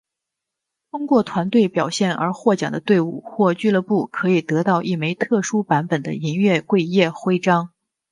[0.89, 7.71] 通过团队表现而获奖的队伍或俱乐部可以得到一枚特殊版本的银月桂叶徽章。